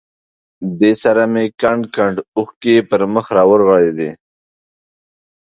[0.79, 4.11] دې سره مې کنډ کنډ اوښکې پر مخ را ورغړېدې.